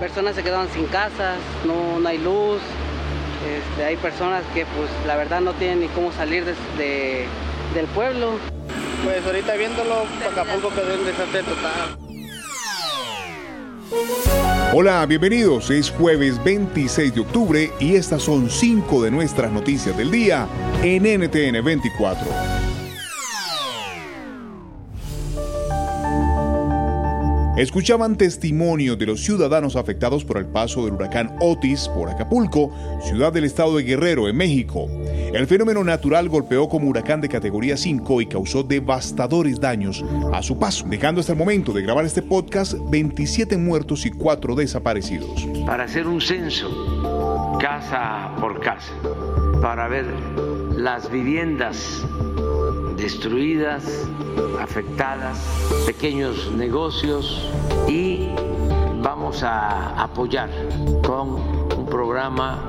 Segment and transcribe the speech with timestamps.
[0.00, 2.60] personas se quedaron sin casas, no, hay luz,
[3.46, 8.32] este, hay personas que pues la verdad no tienen ni cómo salir del pueblo.
[9.04, 11.96] Pues ahorita viéndolo, Acapulco quedó en desastre total.
[14.72, 15.70] Hola, bienvenidos.
[15.70, 20.46] Es jueves 26 de octubre y estas son cinco de nuestras noticias del día
[20.82, 22.69] en NTN 24.
[27.60, 32.72] Escuchaban testimonio de los ciudadanos afectados por el paso del huracán Otis por Acapulco,
[33.02, 34.88] ciudad del estado de Guerrero, en México.
[35.34, 40.58] El fenómeno natural golpeó como huracán de categoría 5 y causó devastadores daños a su
[40.58, 45.46] paso, dejando hasta el momento de grabar este podcast 27 muertos y 4 desaparecidos.
[45.66, 48.94] Para hacer un censo, casa por casa,
[49.60, 50.06] para ver
[50.76, 52.02] las viviendas
[53.00, 54.06] destruidas,
[54.60, 55.38] afectadas,
[55.86, 57.50] pequeños negocios
[57.88, 58.28] y
[59.02, 60.50] vamos a apoyar
[61.02, 61.30] con
[61.78, 62.68] un programa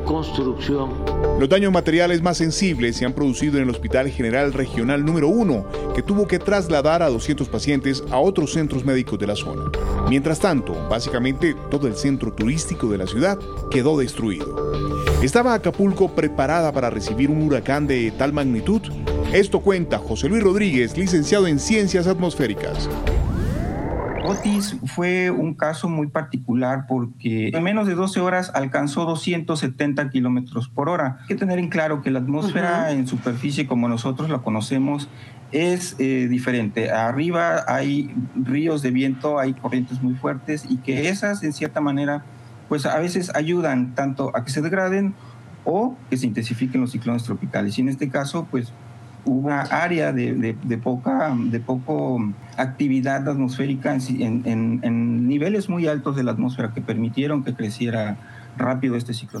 [0.00, 0.90] de construcción.
[1.38, 5.92] Los daños materiales más sensibles se han producido en el Hospital General Regional número 1,
[5.94, 9.70] que tuvo que trasladar a 200 pacientes a otros centros médicos de la zona.
[10.08, 13.38] Mientras tanto, básicamente todo el centro turístico de la ciudad
[13.70, 14.72] quedó destruido.
[15.22, 18.82] ¿Estaba Acapulco preparada para recibir un huracán de tal magnitud?
[19.32, 22.88] Esto cuenta José Luis Rodríguez, licenciado en Ciencias Atmosféricas.
[24.24, 30.68] Otis fue un caso muy particular porque en menos de 12 horas alcanzó 270 kilómetros
[30.68, 31.18] por hora.
[31.22, 35.08] Hay que tener en claro que la atmósfera en superficie, como nosotros la conocemos,
[35.52, 36.90] es eh, diferente.
[36.90, 42.24] Arriba hay ríos de viento, hay corrientes muy fuertes y que esas, en cierta manera,
[42.68, 45.14] pues a veces ayudan tanto a que se degraden
[45.64, 47.78] o que se intensifiquen los ciclones tropicales.
[47.78, 48.72] Y en este caso, pues
[49.24, 56.16] una área de, de, poca de poco actividad atmosférica en, en, en, niveles muy altos
[56.16, 58.16] de la atmósfera que permitieron que creciera
[58.56, 59.40] rápido este ciclo.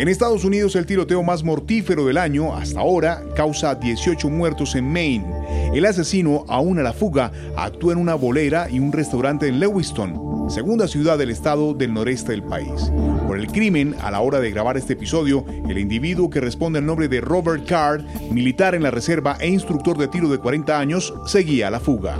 [0.00, 4.90] En Estados Unidos, el tiroteo más mortífero del año hasta ahora causa 18 muertos en
[4.90, 5.26] Maine.
[5.74, 10.14] El asesino, aún a la fuga, actúa en una bolera y un restaurante en Lewiston,
[10.50, 12.90] segunda ciudad del estado del noreste del país.
[13.26, 16.86] Por el crimen, a la hora de grabar este episodio, el individuo que responde al
[16.86, 21.14] nombre de Robert Card, militar en la reserva e instructor de tiro de 40 años,
[21.26, 22.16] seguía la fuga.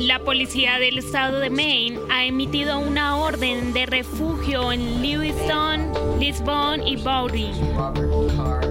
[0.00, 6.86] La policía del estado de Maine ha emitido una orden de refugio en Lewiston, Lisbon
[6.86, 7.54] y Bowring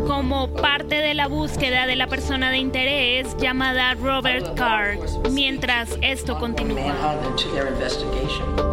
[0.07, 4.97] como parte de la búsqueda de la persona de interés llamada Robert Carr,
[5.31, 6.82] mientras esto continúa.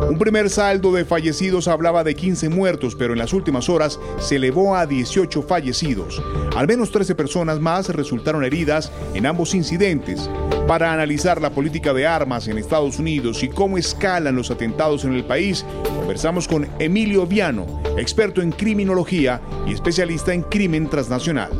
[0.08, 4.36] Un primer saldo de fallecidos hablaba de 15 muertos, pero en las últimas horas se
[4.36, 6.22] elevó a 18 fallecidos.
[6.56, 10.28] Al menos 13 personas más resultaron heridas en ambos incidentes.
[10.66, 15.14] Para analizar la política de armas en Estados Unidos y cómo escalan los atentados en
[15.14, 15.64] el país,
[15.96, 21.50] conversamos con Emilio Viano, experto en criminología y especialista en crimen transnacional.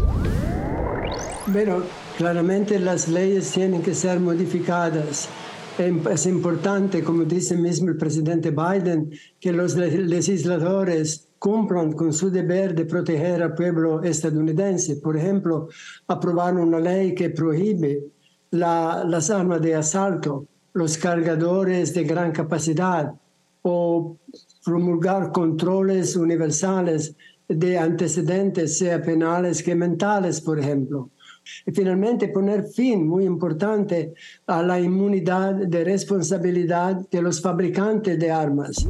[1.53, 1.85] Pero
[2.17, 5.29] claramente las leyes tienen que ser modificadas.
[5.79, 9.11] Es importante, como dice mismo el presidente Biden,
[9.41, 14.97] que los legisladores cumplan con su deber de proteger al pueblo estadounidense.
[14.97, 15.69] Por ejemplo,
[16.07, 18.05] aprobar una ley que prohíbe
[18.51, 23.15] las armas de asalto, los cargadores de gran capacidad
[23.63, 24.17] o
[24.65, 27.15] promulgar controles universales
[27.49, 31.09] de antecedentes, sea penales que mentales, por ejemplo.
[31.67, 34.15] Y finalmente poner fin, muy importante,
[34.47, 38.87] a la inmunidad de responsabilidad de los fabricantes de armas.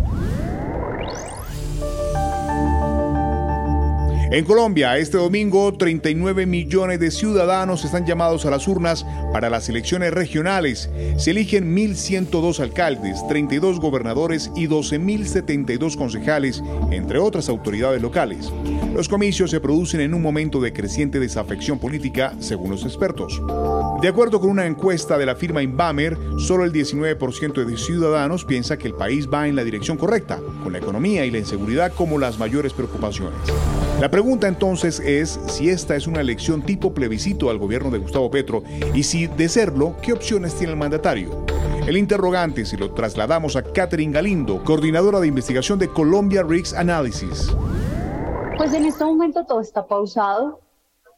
[4.32, 9.68] En Colombia, este domingo, 39 millones de ciudadanos están llamados a las urnas para las
[9.68, 10.88] elecciones regionales.
[11.16, 16.62] Se eligen 1.102 alcaldes, 32 gobernadores y 12.072 concejales,
[16.92, 18.52] entre otras autoridades locales.
[18.94, 23.42] Los comicios se producen en un momento de creciente desafección política, según los expertos.
[24.00, 28.78] De acuerdo con una encuesta de la firma Inbamer, solo el 19% de ciudadanos piensa
[28.78, 32.18] que el país va en la dirección correcta, con la economía y la inseguridad como
[32.18, 33.38] las mayores preocupaciones.
[34.00, 38.30] La pregunta entonces es si esta es una elección tipo plebiscito al gobierno de Gustavo
[38.30, 38.62] Petro
[38.94, 41.44] y si, de serlo, ¿qué opciones tiene el mandatario?
[41.86, 47.54] El interrogante si lo trasladamos a Catherine Galindo, coordinadora de investigación de Colombia Risk Analysis.
[48.56, 50.62] Pues en este momento todo está pausado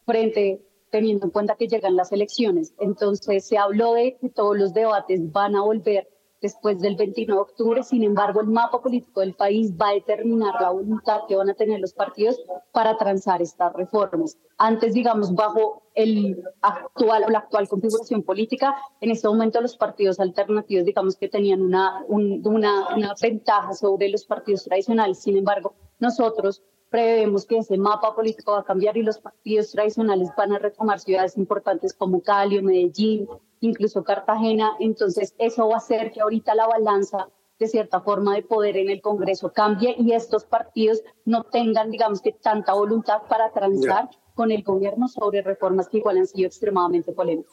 [0.05, 0.61] frente
[0.93, 2.75] teniendo en cuenta que llegan las elecciones.
[2.79, 6.07] Entonces se habló de que todos los debates van a volver
[6.43, 7.83] después del 29 de octubre.
[7.83, 11.55] Sin embargo, el mapa político del país va a determinar la voluntad que van a
[11.55, 12.39] tener los partidos
[12.73, 14.37] para transar estas reformas.
[14.59, 20.85] Antes, digamos, bajo el actual la actual configuración política, en este momento los partidos alternativos,
[20.85, 25.19] digamos que tenían una, una, una ventaja sobre los partidos tradicionales.
[25.21, 26.63] Sin embargo, nosotros
[26.93, 31.01] prevemos que ese mapa político va a cambiar y los partidos tradicionales van a retomar
[31.01, 33.27] ciudades importantes como Cali o Medellín,
[33.61, 34.77] incluso Cartagena.
[34.79, 37.29] Entonces, eso va a hacer que ahorita la balanza
[37.59, 42.21] de cierta forma de poder en el Congreso cambie y estos partidos no tengan, digamos
[42.21, 47.13] que, tanta voluntad para transar con el gobierno sobre reformas que igual han sido extremadamente
[47.13, 47.53] polémicas.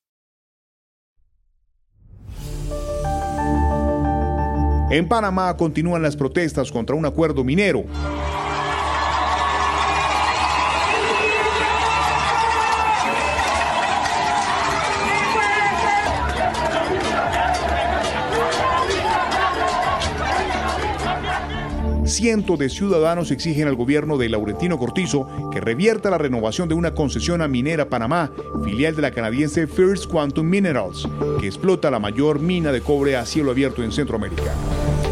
[4.91, 7.85] En Panamá continúan las protestas contra un acuerdo minero.
[22.11, 26.93] cientos de ciudadanos exigen al gobierno de Laurentino Cortizo que revierta la renovación de una
[26.93, 28.31] concesión a Minera Panamá,
[28.63, 31.07] filial de la canadiense First Quantum Minerals,
[31.39, 34.53] que explota la mayor mina de cobre a cielo abierto en Centroamérica.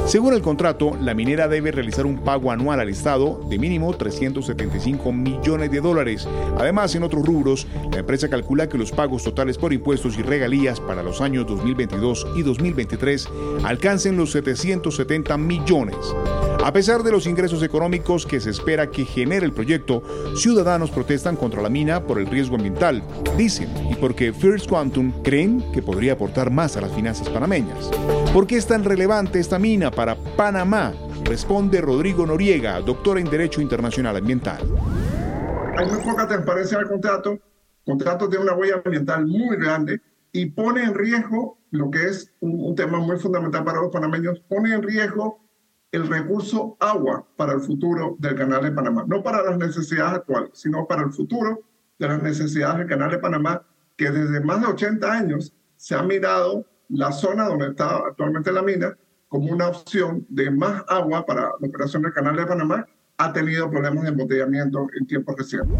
[0.10, 5.12] Según el contrato, la minera debe realizar un pago anual al Estado de mínimo 375
[5.12, 6.28] millones de dólares.
[6.58, 10.80] Además, en otros rubros, la empresa calcula que los pagos totales por impuestos y regalías
[10.80, 13.30] para los años 2022 y 2023
[13.64, 15.96] alcancen los 770 millones.
[16.62, 20.04] A pesar de los ingresos económicos que se espera que genere el proyecto,
[20.36, 23.02] ciudadanos protestan contra la mina por el riesgo ambiental,
[23.38, 27.90] dicen, y porque First Quantum creen que podría aportar más a las finanzas panameñas.
[28.34, 30.94] ¿Por qué es tan relevante esta mina para Panamá?
[31.24, 34.60] Responde Rodrigo Noriega, doctor en Derecho Internacional Ambiental.
[35.78, 37.32] Hay muy poca transparencia en el contrato.
[37.32, 37.40] El
[37.86, 40.02] contrato tiene una huella ambiental muy grande
[40.34, 44.74] y pone en riesgo lo que es un tema muy fundamental para los panameños, pone
[44.74, 45.49] en riesgo
[45.92, 50.52] el recurso agua para el futuro del Canal de Panamá, no para las necesidades actuales,
[50.54, 51.62] sino para el futuro
[51.98, 53.64] de las necesidades del Canal de Panamá,
[53.98, 58.62] que desde más de 80 años se ha mirado la zona donde está actualmente la
[58.62, 58.98] mina
[59.28, 62.88] como una opción de más agua para la operación del Canal de Panamá,
[63.18, 65.78] ha tenido problemas de embotellamiento en tiempos recientes.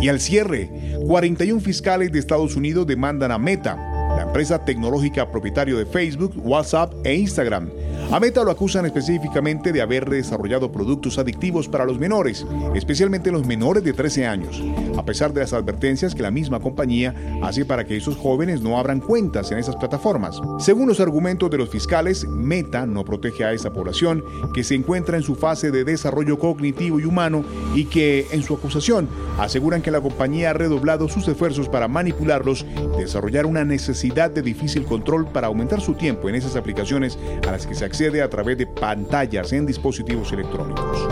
[0.00, 0.70] Y al cierre,
[1.06, 3.91] 41 fiscales de Estados Unidos demandan a Meta
[4.32, 7.68] empresa tecnológica propietario de Facebook, WhatsApp e Instagram.
[8.12, 13.46] A Meta lo acusan específicamente de haber desarrollado productos adictivos para los menores, especialmente los
[13.46, 14.62] menores de 13 años,
[14.98, 18.78] a pesar de las advertencias que la misma compañía hace para que esos jóvenes no
[18.78, 20.42] abran cuentas en esas plataformas.
[20.58, 24.22] Según los argumentos de los fiscales, Meta no protege a esa población
[24.52, 28.52] que se encuentra en su fase de desarrollo cognitivo y humano y que, en su
[28.52, 29.08] acusación,
[29.38, 32.66] aseguran que la compañía ha redoblado sus esfuerzos para manipularlos,
[32.98, 37.66] desarrollar una necesidad de difícil control para aumentar su tiempo en esas aplicaciones a las
[37.66, 41.08] que se accede a través de pantallas en dispositivos electrónicos.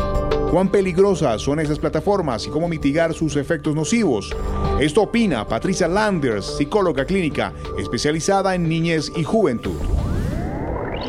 [0.50, 4.34] ¿Cuán peligrosas son esas plataformas y cómo mitigar sus efectos nocivos?
[4.80, 9.78] Esto opina Patricia Landers, psicóloga clínica especializada en niñez y juventud.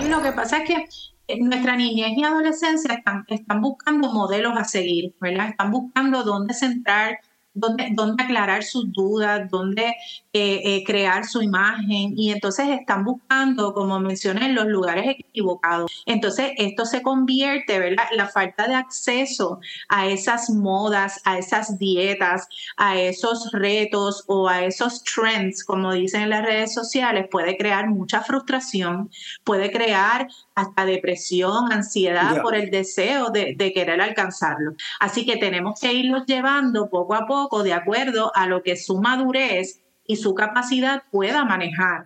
[0.07, 0.85] Lo que pasa es que
[1.27, 5.49] en nuestra niñez y adolescencia están, están buscando modelos a seguir, ¿verdad?
[5.49, 7.19] Están buscando dónde centrar
[7.53, 9.93] dónde, aclarar sus dudas, dónde
[10.33, 15.91] eh, eh, crear su imagen y entonces están buscando, como mencioné, en los lugares equivocados.
[16.05, 18.05] Entonces esto se convierte, ¿verdad?
[18.15, 24.63] La falta de acceso a esas modas, a esas dietas, a esos retos o a
[24.63, 29.09] esos trends, como dicen en las redes sociales, puede crear mucha frustración,
[29.43, 34.73] puede crear hasta depresión, ansiedad por el deseo de, de, querer alcanzarlo.
[34.99, 37.25] Así que tenemos que irlos llevando poco a
[37.63, 42.05] de acuerdo a lo que su madurez y su capacidad pueda manejar.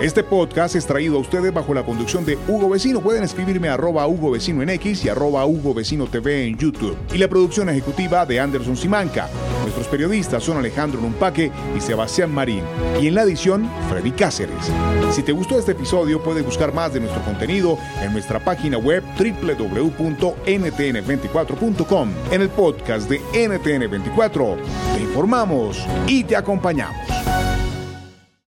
[0.00, 3.00] Este podcast es traído a ustedes bajo la conducción de Hugo Vecino.
[3.00, 6.96] Pueden escribirme a arroba Hugo Vecino en X y arroba Hugo Vecino TV en YouTube.
[7.12, 9.28] Y la producción ejecutiva de Anderson Simanca.
[9.62, 12.62] Nuestros periodistas son Alejandro Numpaque y Sebastián Marín.
[13.02, 14.72] Y en la edición, Freddy Cáceres.
[15.10, 19.02] Si te gustó este episodio, puedes buscar más de nuestro contenido en nuestra página web
[19.18, 22.10] www.ntn24.com.
[22.30, 24.56] En el podcast de NTN24
[24.94, 27.25] te informamos y te acompañamos.